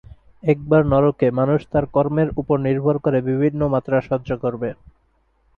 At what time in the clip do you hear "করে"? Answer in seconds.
3.05-3.19